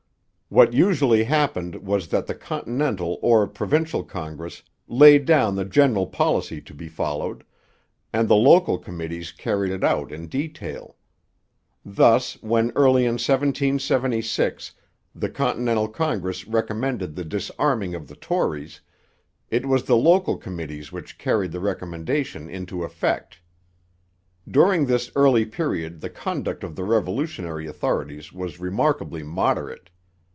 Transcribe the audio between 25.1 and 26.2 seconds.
early period the